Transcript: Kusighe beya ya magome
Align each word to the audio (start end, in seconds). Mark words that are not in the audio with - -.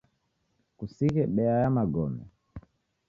Kusighe 0.77 1.23
beya 1.33 1.55
ya 1.63 1.69
magome 1.77 2.23